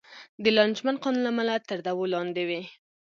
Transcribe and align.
د 0.43 0.45
لانجمن 0.57 0.95
قانون 1.03 1.21
له 1.23 1.29
امله 1.33 1.55
تر 1.67 1.77
دعوو 1.85 2.11
لاندې 2.13 2.43
وې. 2.49 2.61